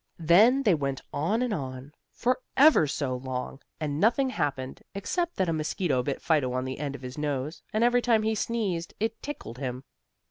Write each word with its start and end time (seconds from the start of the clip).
Then 0.17 0.63
they 0.63 0.73
went 0.73 0.99
on 1.13 1.43
and 1.43 1.53
on, 1.53 1.93
for 2.11 2.39
ever 2.57 2.87
so 2.87 3.15
long, 3.15 3.59
and 3.79 3.99
nothing 3.99 4.31
happened, 4.31 4.81
except 4.95 5.35
that 5.35 5.47
a 5.47 5.53
mosquito 5.53 6.01
bit 6.01 6.23
Fido 6.23 6.53
on 6.53 6.65
the 6.65 6.79
end 6.79 6.95
of 6.95 7.03
his 7.03 7.19
nose, 7.19 7.61
and 7.71 7.83
every 7.83 8.01
time 8.01 8.23
he 8.23 8.33
sneezed 8.33 8.95
it 8.99 9.21
tickled 9.21 9.59
him. 9.59 9.83